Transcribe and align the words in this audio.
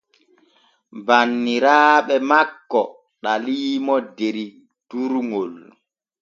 Banniraaɓe 1.05 2.15
makko 2.29 2.81
ɗaliimo 3.23 3.95
der 4.17 4.37
durŋol. 4.89 5.53